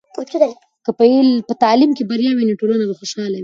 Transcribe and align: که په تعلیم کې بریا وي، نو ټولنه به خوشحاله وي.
که 0.85 0.91
په 1.47 1.53
تعلیم 1.63 1.91
کې 1.97 2.03
بریا 2.11 2.31
وي، 2.35 2.45
نو 2.49 2.59
ټولنه 2.61 2.83
به 2.89 2.95
خوشحاله 2.99 3.35
وي. 3.37 3.39